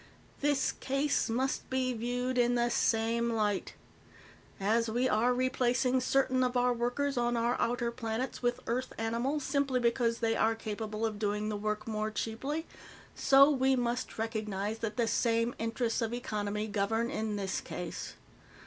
"This 0.39 0.71
case 0.71 1.29
must 1.29 1.69
be 1.69 1.93
viewed 1.93 2.39
in 2.39 2.55
the 2.55 2.71
same 2.71 3.29
light. 3.29 3.75
As 4.59 4.89
we 4.89 5.07
are 5.07 5.31
replacing 5.31 6.01
certain 6.01 6.43
of 6.43 6.57
our 6.57 6.73
workers 6.73 7.17
on 7.17 7.37
our 7.37 7.55
outer 7.61 7.91
planets 7.91 8.41
with 8.41 8.61
Earth 8.65 8.93
animals 8.97 9.43
simply 9.43 9.79
because 9.79 10.17
they 10.17 10.35
are 10.35 10.55
capable 10.55 11.05
of 11.05 11.19
doing 11.19 11.49
the 11.49 11.55
work 11.55 11.85
more 11.87 12.09
cheaply, 12.09 12.65
so 13.13 13.51
we 13.51 13.75
must 13.75 14.17
recognize 14.17 14.79
that 14.79 14.97
the 14.97 15.05
same 15.07 15.53
interests 15.59 16.01
of 16.01 16.15
economy 16.15 16.65
govern 16.65 17.11
in 17.11 17.35
this 17.35 17.61
case. 17.61 18.15